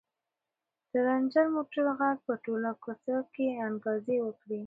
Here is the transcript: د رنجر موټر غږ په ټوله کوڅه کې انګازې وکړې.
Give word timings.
د 0.91 0.93
رنجر 1.07 1.45
موټر 1.55 1.85
غږ 1.99 2.17
په 2.27 2.33
ټوله 2.45 2.71
کوڅه 2.83 3.15
کې 3.33 3.45
انګازې 3.67 4.17
وکړې. 4.23 4.59